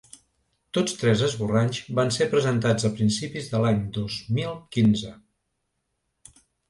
Tots 0.77 0.95
tres 1.01 1.19
esborranys 1.25 1.81
van 1.99 2.09
ser 2.15 2.27
presentats 2.31 2.87
a 2.89 2.91
principis 3.01 3.51
de 3.53 3.61
l’any 3.67 3.85
dos 3.99 4.17
mil 4.39 4.57
quinze. 4.77 5.13